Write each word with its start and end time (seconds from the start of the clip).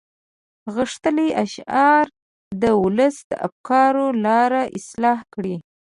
غښتلي 0.75 1.29
اشعار 1.43 2.05
د 2.61 2.63
ولس 2.83 3.15
د 3.29 3.31
افکارو 3.47 4.07
لاره 4.25 4.61
اصلاح 4.77 5.19
کړي. 5.33 5.55